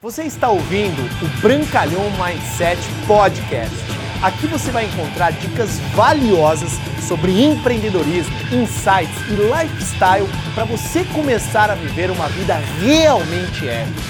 [0.00, 3.74] Você está ouvindo o Brancalhão Mindset Podcast.
[4.22, 6.70] Aqui você vai encontrar dicas valiosas
[7.08, 14.00] sobre empreendedorismo, insights e lifestyle para você começar a viver uma vida realmente épica.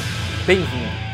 [0.47, 1.08] Bem-vindo!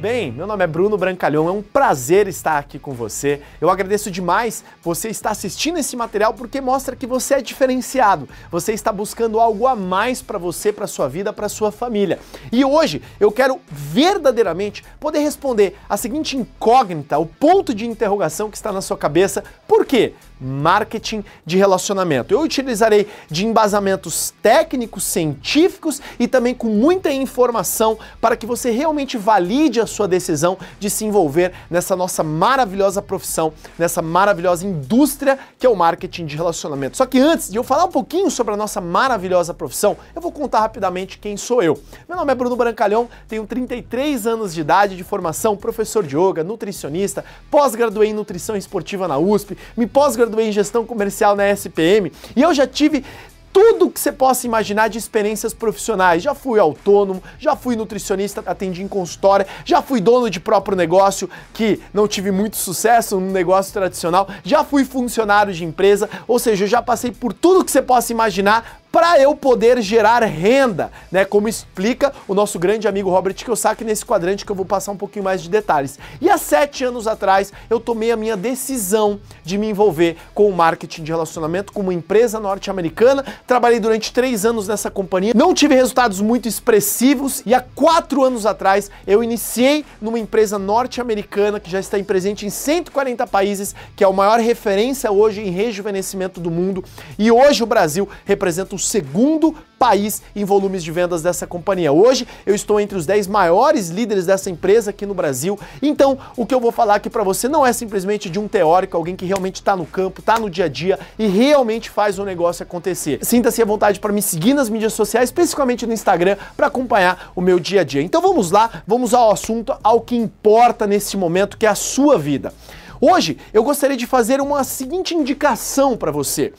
[0.00, 0.32] Bem?
[0.32, 3.42] Meu nome é Bruno Brancalhão, é um prazer estar aqui com você.
[3.60, 8.26] Eu agradeço demais você estar assistindo esse material porque mostra que você é diferenciado.
[8.50, 12.18] Você está buscando algo a mais para você, para sua vida, para sua família.
[12.50, 18.56] E hoje eu quero verdadeiramente poder responder a seguinte incógnita, o ponto de interrogação que
[18.56, 19.44] está na sua cabeça.
[19.68, 20.14] Por quê?
[20.40, 22.32] Marketing de relacionamento.
[22.32, 29.18] Eu utilizarei de embasamentos técnicos, científicos e também com muita informação para que você realmente
[29.18, 35.66] valide a sua decisão de se envolver nessa nossa maravilhosa profissão, nessa maravilhosa indústria que
[35.66, 36.96] é o marketing de relacionamento.
[36.96, 40.32] Só que antes de eu falar um pouquinho sobre a nossa maravilhosa profissão, eu vou
[40.32, 41.80] contar rapidamente quem sou eu.
[42.08, 46.42] Meu nome é Bruno Brancalhão, tenho 33 anos de idade, de formação, professor de yoga,
[46.42, 52.12] nutricionista, pós-graduei em nutrição esportiva na USP, me pós-graduei graduei em gestão comercial na SPM
[52.36, 53.04] e eu já tive
[53.52, 56.22] tudo que você possa imaginar de experiências profissionais.
[56.22, 61.28] Já fui autônomo, já fui nutricionista, atendi em consultória, já fui dono de próprio negócio
[61.52, 66.62] que não tive muito sucesso no negócio tradicional, já fui funcionário de empresa, ou seja,
[66.64, 71.24] eu já passei por tudo que você possa imaginar para eu poder gerar renda, né?
[71.24, 74.96] Como explica o nosso grande amigo Robert Kiyosaki nesse quadrante que eu vou passar um
[74.96, 75.98] pouquinho mais de detalhes.
[76.20, 80.52] E há sete anos atrás eu tomei a minha decisão de me envolver com o
[80.52, 83.24] marketing de relacionamento com uma empresa norte-americana.
[83.46, 88.44] Trabalhei durante três anos nessa companhia, não tive resultados muito expressivos e há quatro anos
[88.44, 94.06] atrás eu iniciei numa empresa norte-americana que já está presente em 140 países, que é
[94.06, 96.82] a maior referência hoje em rejuvenescimento do mundo.
[97.18, 101.90] E hoje o Brasil representa segundo país em volumes de vendas dessa companhia.
[101.90, 105.58] Hoje eu estou entre os 10 maiores líderes dessa empresa aqui no Brasil.
[105.80, 108.94] Então, o que eu vou falar aqui para você não é simplesmente de um teórico,
[108.94, 112.24] alguém que realmente está no campo, está no dia a dia e realmente faz o
[112.26, 113.20] negócio acontecer.
[113.22, 117.40] Sinta-se à vontade para me seguir nas mídias sociais, especificamente no Instagram, para acompanhar o
[117.40, 118.02] meu dia a dia.
[118.02, 122.18] Então vamos lá, vamos ao assunto, ao que importa nesse momento, que é a sua
[122.18, 122.52] vida.
[123.00, 126.52] Hoje eu gostaria de fazer uma seguinte indicação para você.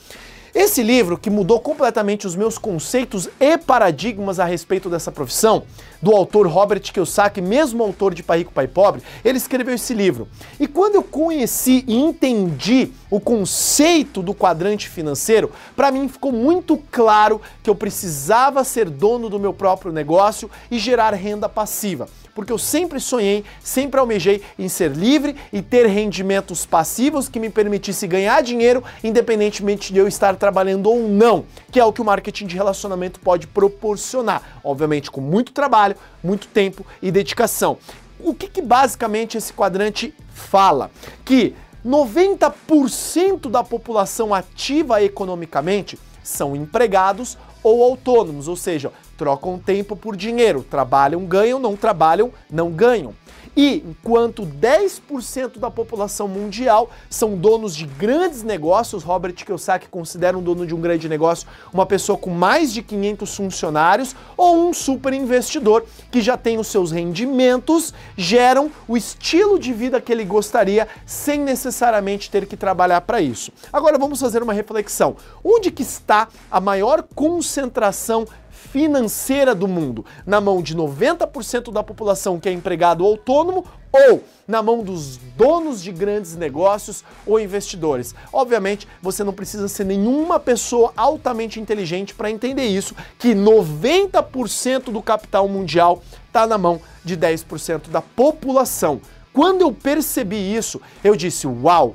[0.54, 5.62] Esse livro, que mudou completamente os meus conceitos e paradigmas a respeito dessa profissão,
[6.00, 10.28] do autor Robert Kiyosaki, mesmo autor de Pai Rico, Pai Pobre, ele escreveu esse livro.
[10.60, 16.76] E quando eu conheci e entendi o conceito do quadrante financeiro, para mim ficou muito
[16.90, 22.52] claro que eu precisava ser dono do meu próprio negócio e gerar renda passiva porque
[22.52, 28.06] eu sempre sonhei, sempre almejei em ser livre e ter rendimentos passivos que me permitisse
[28.06, 32.46] ganhar dinheiro independentemente de eu estar trabalhando ou não, que é o que o marketing
[32.46, 34.60] de relacionamento pode proporcionar.
[34.64, 37.78] Obviamente com muito trabalho, muito tempo e dedicação.
[38.18, 40.90] O que, que basicamente esse quadrante fala?
[41.24, 41.54] Que
[41.84, 50.64] 90% da população ativa economicamente são empregados ou autônomos, ou seja, trocam tempo por dinheiro,
[50.68, 53.14] trabalham, ganham, não trabalham, não ganham.
[53.54, 60.42] E enquanto 10% da população mundial são donos de grandes negócios, Robert Kiyosaki considera um
[60.42, 65.12] dono de um grande negócio uma pessoa com mais de 500 funcionários ou um super
[65.12, 70.88] investidor que já tem os seus rendimentos, geram o estilo de vida que ele gostaria
[71.04, 73.52] sem necessariamente ter que trabalhar para isso.
[73.70, 75.16] Agora vamos fazer uma reflexão.
[75.44, 78.26] Onde que está a maior concentração
[78.70, 84.62] financeira do mundo na mão de 90% da população que é empregado autônomo ou na
[84.62, 88.14] mão dos donos de grandes negócios ou investidores.
[88.32, 95.02] Obviamente, você não precisa ser nenhuma pessoa altamente inteligente para entender isso, que 90% do
[95.02, 99.00] capital mundial está na mão de 10% da população.
[99.32, 101.94] Quando eu percebi isso, eu disse: "Uau,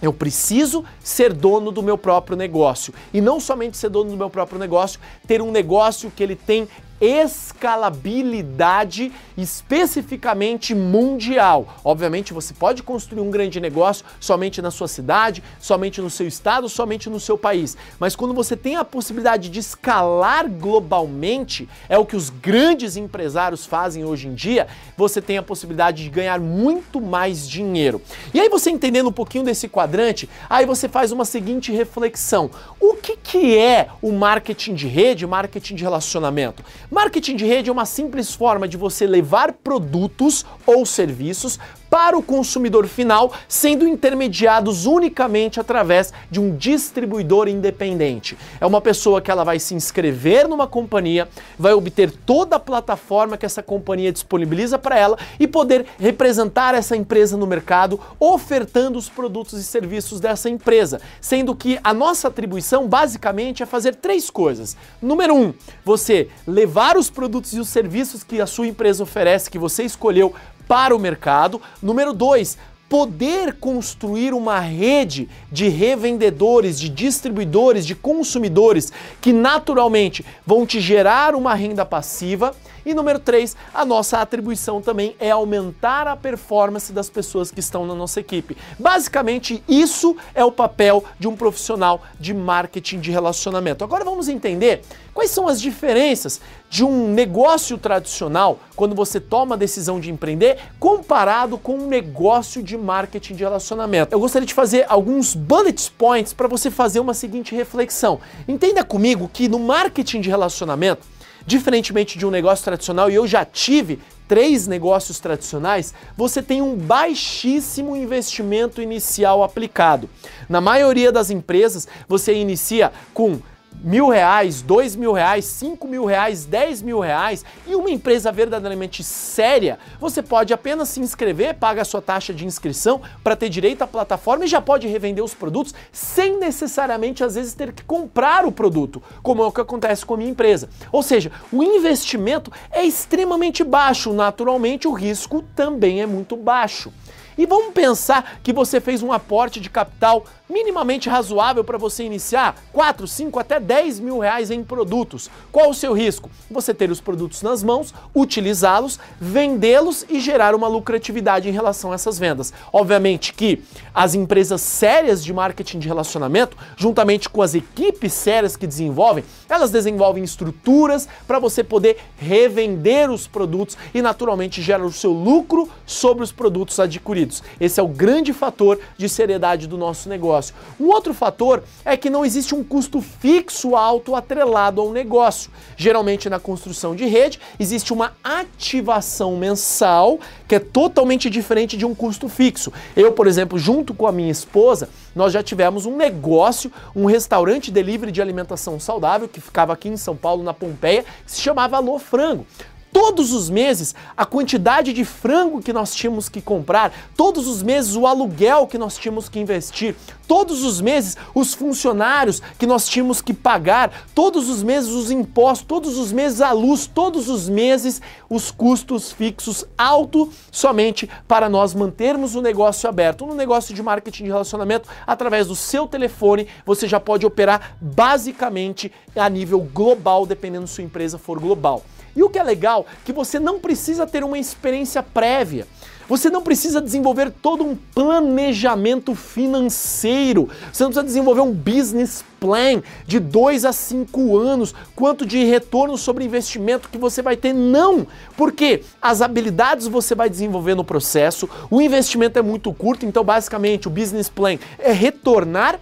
[0.00, 2.92] eu preciso ser dono do meu próprio negócio.
[3.12, 6.68] E não somente ser dono do meu próprio negócio, ter um negócio que ele tem
[7.00, 11.76] escalabilidade especificamente mundial.
[11.84, 16.68] Obviamente, você pode construir um grande negócio somente na sua cidade, somente no seu estado,
[16.68, 17.76] somente no seu país.
[17.98, 23.64] Mas quando você tem a possibilidade de escalar globalmente, é o que os grandes empresários
[23.64, 24.66] fazem hoje em dia,
[24.96, 28.02] você tem a possibilidade de ganhar muito mais dinheiro.
[28.34, 32.50] E aí você entendendo um pouquinho desse quadrante, aí você faz uma seguinte reflexão.
[32.80, 36.64] O que, que é o marketing de rede, marketing de relacionamento?
[36.90, 41.58] Marketing de rede é uma simples forma de você levar produtos ou serviços
[41.90, 48.36] para o consumidor final, sendo intermediados unicamente através de um distribuidor independente.
[48.60, 53.38] É uma pessoa que ela vai se inscrever numa companhia, vai obter toda a plataforma
[53.38, 59.08] que essa companhia disponibiliza para ela e poder representar essa empresa no mercado, ofertando os
[59.08, 64.76] produtos e serviços dessa empresa, sendo que a nossa atribuição basicamente é fazer três coisas.
[65.00, 65.54] Número um,
[65.84, 70.32] você levar os produtos e os serviços que a sua empresa oferece, que você escolheu
[70.68, 71.60] para o mercado.
[71.82, 72.56] Número dois,
[72.88, 81.34] poder construir uma rede de revendedores, de distribuidores, de consumidores que naturalmente vão te gerar
[81.34, 82.54] uma renda passiva.
[82.88, 87.84] E número 3, a nossa atribuição também é aumentar a performance das pessoas que estão
[87.84, 88.56] na nossa equipe.
[88.78, 93.84] Basicamente, isso é o papel de um profissional de marketing de relacionamento.
[93.84, 94.80] Agora vamos entender
[95.12, 96.40] quais são as diferenças
[96.70, 102.62] de um negócio tradicional, quando você toma a decisão de empreender, comparado com um negócio
[102.62, 104.14] de marketing de relacionamento.
[104.14, 108.18] Eu gostaria de fazer alguns bullet points para você fazer uma seguinte reflexão.
[108.46, 111.06] Entenda comigo que no marketing de relacionamento,
[111.48, 113.98] Diferentemente de um negócio tradicional, e eu já tive
[114.28, 120.10] três negócios tradicionais, você tem um baixíssimo investimento inicial aplicado.
[120.46, 123.40] Na maioria das empresas, você inicia com
[123.82, 129.04] mil reais, dois mil reais, cinco mil reais, dez mil reais e uma empresa verdadeiramente
[129.04, 133.82] séria, você pode apenas se inscrever, paga a sua taxa de inscrição para ter direito
[133.82, 138.44] à plataforma e já pode revender os produtos sem necessariamente às vezes ter que comprar
[138.44, 140.68] o produto, como é o que acontece com a minha empresa.
[140.90, 146.92] Ou seja, o investimento é extremamente baixo, naturalmente o risco também é muito baixo.
[147.36, 152.56] E vamos pensar que você fez um aporte de capital minimamente razoável para você iniciar
[152.72, 155.30] 4, 5, até 10 mil reais em produtos.
[155.52, 156.30] Qual o seu risco?
[156.50, 161.94] Você ter os produtos nas mãos, utilizá-los, vendê-los e gerar uma lucratividade em relação a
[161.94, 162.52] essas vendas.
[162.72, 163.62] Obviamente que
[163.94, 169.70] as empresas sérias de marketing de relacionamento, juntamente com as equipes sérias que desenvolvem, elas
[169.70, 176.24] desenvolvem estruturas para você poder revender os produtos e naturalmente gerar o seu lucro sobre
[176.24, 177.42] os produtos adquiridos.
[177.60, 180.54] Esse é o grande fator de seriedade do nosso negócio negócio.
[180.78, 185.50] Um outro fator é que não existe um custo fixo alto atrelado ao negócio.
[185.76, 191.94] Geralmente na construção de rede existe uma ativação mensal que é totalmente diferente de um
[191.94, 192.72] custo fixo.
[192.96, 197.70] Eu, por exemplo, junto com a minha esposa, nós já tivemos um negócio, um restaurante
[197.70, 201.76] delivery de alimentação saudável que ficava aqui em São Paulo, na Pompeia, que se chamava
[201.76, 202.46] Alô Frango
[202.92, 207.94] todos os meses a quantidade de frango que nós tínhamos que comprar, todos os meses
[207.94, 209.94] o aluguel que nós tínhamos que investir,
[210.26, 215.66] todos os meses os funcionários que nós tínhamos que pagar, todos os meses os impostos,
[215.66, 218.00] todos os meses a luz, todos os meses
[218.30, 223.26] os custos fixos alto somente para nós mantermos o negócio aberto.
[223.26, 228.90] No negócio de marketing de relacionamento, através do seu telefone, você já pode operar basicamente
[229.14, 231.82] a nível global, dependendo se sua empresa for global.
[232.14, 235.66] E o que é legal, que você não precisa ter uma experiência prévia.
[236.08, 240.48] Você não precisa desenvolver todo um planejamento financeiro.
[240.72, 245.98] Você não precisa desenvolver um business plan de dois a cinco anos, quanto de retorno
[245.98, 247.52] sobre investimento que você vai ter.
[247.52, 248.06] Não!
[248.38, 253.86] Porque as habilidades você vai desenvolver no processo, o investimento é muito curto, então basicamente
[253.86, 255.78] o business plan é retornar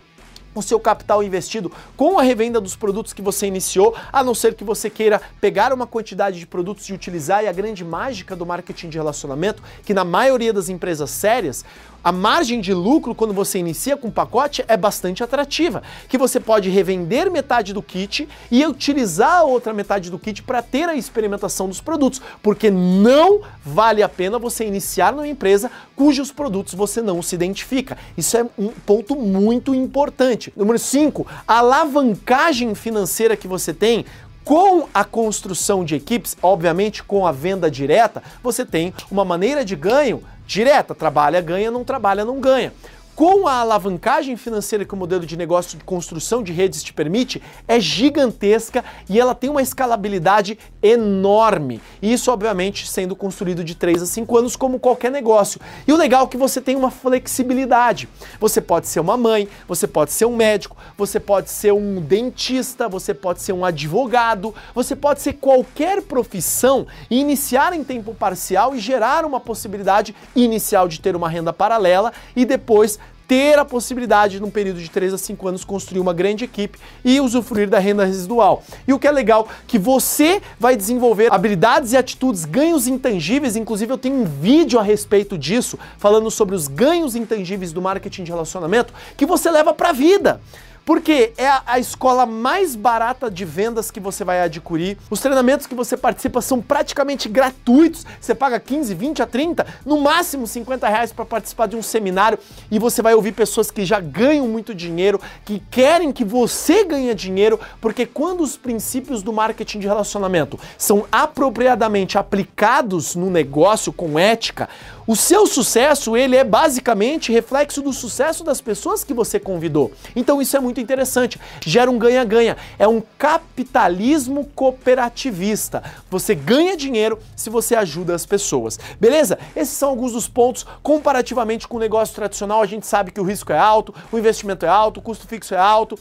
[0.61, 4.55] o seu capital investido com a revenda dos produtos que você iniciou, a não ser
[4.55, 8.47] que você queira pegar uma quantidade de produtos e utilizar, e a grande mágica do
[8.47, 11.65] marketing de relacionamento, que na maioria das empresas sérias,
[12.06, 16.39] a margem de lucro quando você inicia com um pacote é bastante atrativa, que você
[16.39, 20.94] pode revender metade do kit e utilizar a outra metade do kit para ter a
[20.94, 27.03] experimentação dos produtos, porque não vale a pena você iniciar numa empresa cujos produtos você
[27.03, 27.98] não se identifica.
[28.17, 30.53] Isso é um ponto muito importante.
[30.56, 34.05] Número 5, a alavancagem financeira que você tem
[34.44, 39.75] com a construção de equipes, obviamente com a venda direta, você tem uma maneira de
[39.75, 42.72] ganho direta, trabalha, ganha, não trabalha, não ganha
[43.17, 47.43] com a alavancagem financeira que o modelo de negócio de construção de redes te permite,
[47.67, 51.81] é gigantesca e ela tem uma escalabilidade enorme.
[52.03, 55.58] Isso, obviamente, sendo construído de 3 a 5 anos, como qualquer negócio.
[55.89, 58.06] E o legal é que você tem uma flexibilidade.
[58.39, 62.87] Você pode ser uma mãe, você pode ser um médico, você pode ser um dentista,
[62.87, 68.75] você pode ser um advogado, você pode ser qualquer profissão e iniciar em tempo parcial
[68.75, 74.40] e gerar uma possibilidade inicial de ter uma renda paralela e depois ter a possibilidade,
[74.40, 78.04] num período de 3 a 5 anos, construir uma grande equipe e usufruir da renda
[78.04, 78.62] residual.
[78.86, 83.92] E o que é legal, que você vai desenvolver habilidades e atitudes, ganhos intangíveis, inclusive
[83.92, 88.30] eu tenho um vídeo a respeito disso, falando sobre os ganhos intangíveis do marketing de
[88.30, 90.40] relacionamento, que você leva para a vida.
[90.86, 94.96] Porque é a, a, escola mais barata de vendas que você vai adquirir.
[95.10, 98.06] Os treinamentos que você participa são praticamente gratuitos.
[98.20, 102.38] Você paga 15, 20 a 30, no máximo 50 reais para participar de um seminário
[102.70, 107.12] e você vai ouvir pessoas que já ganham muito dinheiro, que querem que você ganhe
[107.16, 114.16] dinheiro, porque quando os princípios do marketing de relacionamento são apropriadamente aplicados no negócio com
[114.20, 114.69] ética,
[115.06, 119.93] o seu sucesso, ele é basicamente reflexo do sucesso das pessoas que você convidou.
[120.17, 125.82] Então isso é muito interessante, gera um ganha-ganha, é um capitalismo cooperativista.
[126.10, 128.81] Você ganha dinheiro se você ajuda as pessoas.
[128.98, 129.39] Beleza?
[129.55, 133.25] Esses são alguns dos pontos comparativamente com o negócio tradicional, a gente sabe que o
[133.25, 135.96] risco é alto, o investimento é alto, o custo fixo é alto,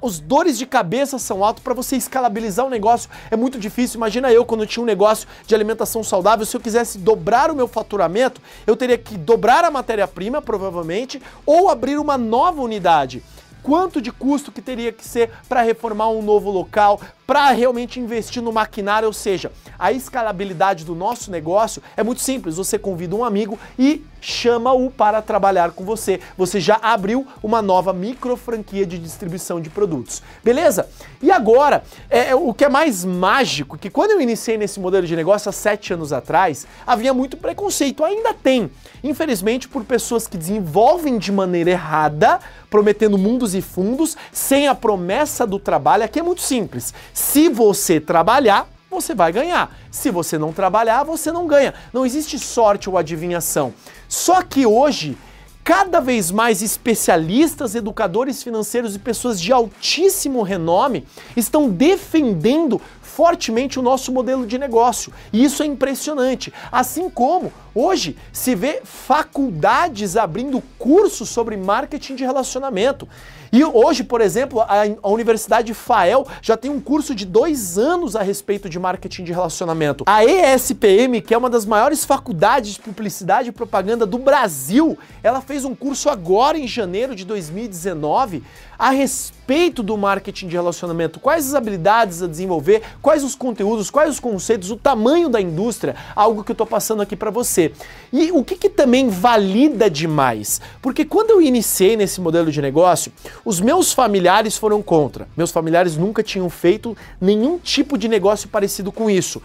[0.00, 3.10] os dores de cabeça são altos para você escalabilizar o negócio.
[3.30, 3.96] É muito difícil.
[3.96, 7.56] Imagina eu quando eu tinha um negócio de alimentação saudável, se eu quisesse dobrar o
[7.56, 8.27] meu faturamento,
[8.66, 13.22] eu teria que dobrar a matéria-prima, provavelmente, ou abrir uma nova unidade.
[13.62, 18.42] Quanto de custo que teria que ser para reformar um novo local, para realmente investir
[18.42, 22.56] no maquinário, ou seja, a escalabilidade do nosso negócio é muito simples.
[22.56, 26.20] Você convida um amigo e chama-o para trabalhar com você.
[26.36, 30.22] Você já abriu uma nova micro franquia de distribuição de produtos.
[30.42, 30.88] Beleza?
[31.22, 35.06] E agora, é, é, o que é mais mágico, que quando eu iniciei nesse modelo
[35.06, 38.70] de negócio há sete anos atrás, havia muito preconceito, ainda tem.
[39.02, 42.38] Infelizmente, por pessoas que desenvolvem de maneira errada,
[42.70, 46.92] prometendo mundos e fundos, sem a promessa do trabalho, aqui é muito simples.
[47.12, 49.76] Se você trabalhar, você vai ganhar.
[49.90, 51.74] Se você não trabalhar, você não ganha.
[51.92, 53.74] Não existe sorte ou adivinhação.
[54.08, 55.16] Só que hoje,
[55.62, 62.80] cada vez mais especialistas, educadores financeiros e pessoas de altíssimo renome estão defendendo
[63.18, 65.12] fortemente o nosso modelo de negócio.
[65.32, 66.54] E isso é impressionante.
[66.70, 73.08] Assim como hoje se vê faculdades abrindo cursos sobre marketing de relacionamento.
[73.52, 78.14] E hoje, por exemplo, a, a Universidade Fael já tem um curso de dois anos
[78.14, 80.04] a respeito de marketing de relacionamento.
[80.06, 85.40] A ESPM, que é uma das maiores faculdades de publicidade e propaganda do Brasil, ela
[85.40, 88.42] fez um curso agora em janeiro de 2019
[88.78, 94.10] a respeito do marketing de relacionamento, quais as habilidades a desenvolver, quais os conteúdos, quais
[94.10, 97.72] os conceitos, o tamanho da indústria, algo que eu estou passando aqui para você.
[98.12, 100.60] E o que, que também valida demais?
[100.80, 103.12] Porque quando eu iniciei nesse modelo de negócio,
[103.44, 105.26] os meus familiares foram contra.
[105.36, 109.42] Meus familiares nunca tinham feito nenhum tipo de negócio parecido com isso.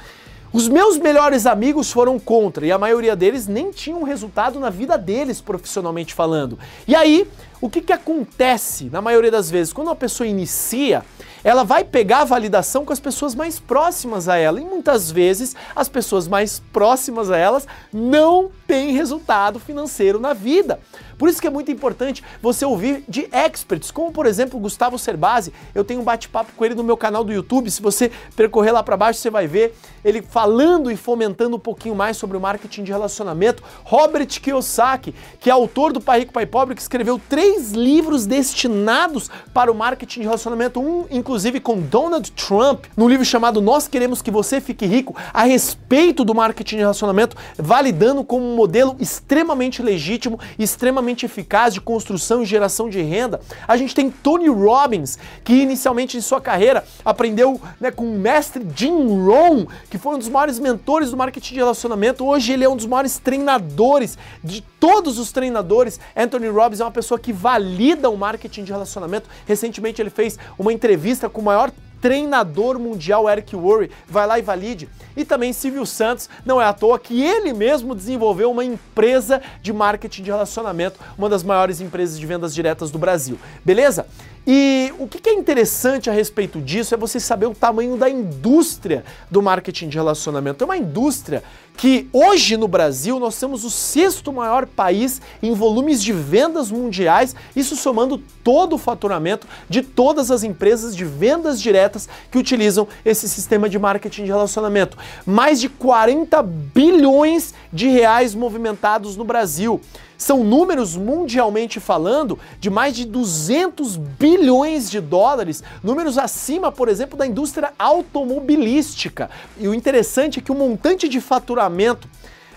[0.54, 4.96] Os meus melhores amigos foram contra e a maioria deles nem tinham resultado na vida
[5.00, 6.60] deles, profissionalmente falando.
[6.88, 7.28] E aí,
[7.60, 9.74] o que, que acontece na maioria das vezes?
[9.74, 11.04] Quando uma pessoa inicia,
[11.44, 14.62] ela vai pegar a validação com as pessoas mais próximas a ela.
[14.62, 20.80] E muitas vezes as pessoas mais próximas a elas não têm resultado financeiro na vida.
[21.24, 25.53] Por isso que é muito importante você ouvir de experts, como por exemplo Gustavo Cerbasi.
[25.74, 27.72] Eu tenho um bate-papo com ele no meu canal do YouTube.
[27.72, 31.96] Se você percorrer lá para baixo, você vai ver ele falando e fomentando um pouquinho
[31.96, 33.63] mais sobre o marketing de relacionamento.
[33.86, 39.32] Robert Kiyosaki, que é autor do Pai Rico, Pai Pobre, que escreveu três livros destinados
[39.53, 40.82] para o marketing de relacionamento.
[40.82, 45.44] Um, inclusive, com Donald Trump, no livro chamado Nós Queremos Que Você Fique Rico, a
[45.44, 51.79] respeito do marketing de relacionamento, validando como um modelo extremamente legítimo, extremamente extremamente eficaz de
[51.79, 53.39] construção e geração de renda.
[53.67, 58.65] A gente tem Tony Robbins, que inicialmente em sua carreira aprendeu né, com o mestre
[58.75, 62.25] Jim Rohn, que foi um dos maiores mentores do marketing de relacionamento.
[62.25, 66.00] Hoje ele é um dos maiores treinadores de todos os treinadores.
[66.15, 69.29] Anthony Robbins é uma pessoa que valida o marketing de relacionamento.
[69.46, 71.72] Recentemente ele fez uma entrevista com o maior
[72.04, 74.90] treinador mundial Eric Worre, vai lá e valide.
[75.16, 79.72] E também Silvio Santos, não é à toa que ele mesmo desenvolveu uma empresa de
[79.72, 83.40] marketing de relacionamento, uma das maiores empresas de vendas diretas do Brasil.
[83.64, 84.06] Beleza?
[84.46, 89.06] E o que é interessante a respeito disso é você saber o tamanho da indústria
[89.32, 90.64] do marketing de relacionamento.
[90.64, 91.42] É uma indústria
[91.78, 97.36] que hoje no Brasil nós temos o sexto maior país em volumes de vendas mundiais,
[97.56, 103.28] isso somando todo o faturamento de todas as empresas de vendas diretas que utilizam esse
[103.30, 104.98] sistema de marketing de relacionamento.
[105.26, 109.80] Mais de 40 bilhões de reais movimentados no Brasil.
[110.17, 117.17] São números mundialmente falando de mais de 200 bilhões de dólares, números acima, por exemplo,
[117.17, 119.29] da indústria automobilística.
[119.58, 122.08] E o interessante é que o montante de faturamento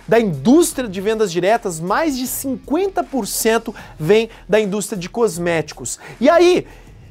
[0.06, 5.98] da indústria de vendas diretas, mais de 50% vem da indústria de cosméticos.
[6.20, 6.66] E aí,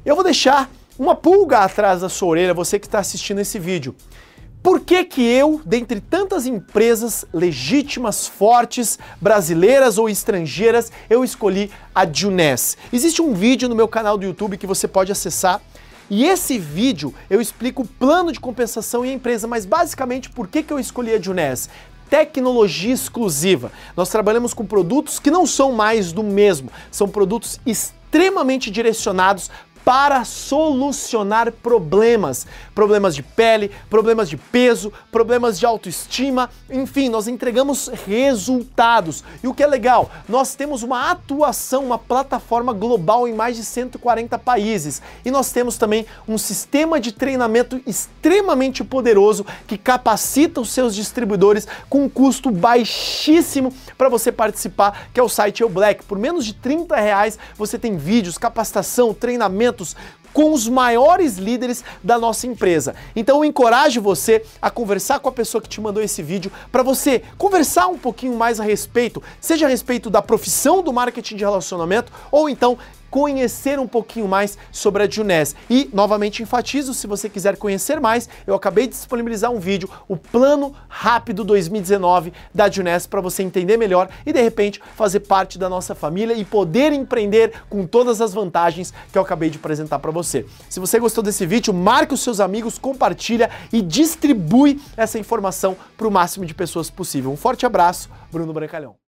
[0.06, 3.94] eu vou deixar uma pulga atrás da sua orelha, você que está assistindo esse vídeo.
[4.66, 12.04] Por que que eu, dentre tantas empresas legítimas, fortes, brasileiras ou estrangeiras, eu escolhi a
[12.04, 12.76] Juness?
[12.92, 15.62] Existe um vídeo no meu canal do YouTube que você pode acessar
[16.10, 20.48] e esse vídeo eu explico o plano de compensação e a empresa, mas basicamente por
[20.48, 21.70] que, que eu escolhi a Juness?
[22.10, 23.72] Tecnologia exclusiva.
[23.96, 29.52] Nós trabalhamos com produtos que não são mais do mesmo, são produtos extremamente direcionados
[29.86, 32.48] para solucionar problemas.
[32.74, 39.24] Problemas de pele, problemas de peso, problemas de autoestima, enfim, nós entregamos resultados.
[39.44, 43.64] E o que é legal, nós temos uma atuação, uma plataforma global em mais de
[43.64, 45.04] 140 países.
[45.24, 51.68] E nós temos também um sistema de treinamento extremamente poderoso que capacita os seus distribuidores
[51.88, 56.04] com um custo baixíssimo para você participar, que é o site Eu Black.
[56.06, 59.75] Por menos de 30 reais você tem vídeos, capacitação, treinamento
[60.34, 62.94] com os maiores líderes da nossa empresa.
[63.16, 66.84] Então eu encorajo você a conversar com a pessoa que te mandou esse vídeo para
[66.84, 71.46] você conversar um pouquinho mais a respeito, seja a respeito da profissão do marketing de
[71.46, 72.78] relacionamento ou então
[73.16, 75.56] conhecer um pouquinho mais sobre a Juness.
[75.70, 80.18] E, novamente enfatizo, se você quiser conhecer mais, eu acabei de disponibilizar um vídeo, o
[80.18, 85.70] Plano Rápido 2019 da Juness, para você entender melhor e, de repente, fazer parte da
[85.70, 90.12] nossa família e poder empreender com todas as vantagens que eu acabei de apresentar para
[90.12, 90.46] você.
[90.70, 96.06] Se você gostou desse vídeo, marque os seus amigos, compartilha e distribui essa informação para
[96.06, 97.32] o máximo de pessoas possível.
[97.32, 99.05] Um forte abraço, Bruno Brancalhão.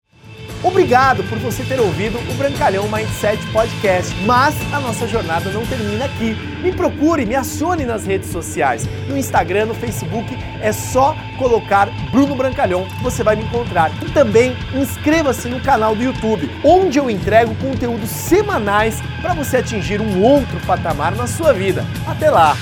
[0.63, 6.05] Obrigado por você ter ouvido o Brancalhão Mindset Podcast, mas a nossa jornada não termina
[6.05, 6.35] aqui.
[6.61, 8.87] Me procure, me acione nas redes sociais.
[9.07, 13.91] No Instagram, no Facebook, é só colocar Bruno Brancalhão, você vai me encontrar.
[14.03, 20.01] E também inscreva-se no canal do YouTube, onde eu entrego conteúdos semanais para você atingir
[20.01, 21.85] um outro patamar na sua vida.
[22.07, 22.57] Até lá!